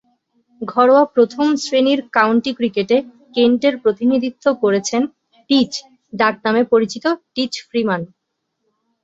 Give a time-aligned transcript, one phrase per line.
[0.61, 2.97] ঘরোয়া প্রথম-শ্রেণীর কাউন্টি ক্রিকেটে
[3.35, 5.01] কেন্টের প্রতিনিধিত্ব করেছেন
[5.49, 5.71] ‘টিচ’
[6.13, 8.01] ডাকনামে পরিচিত টিচ ফ্রিম্যান।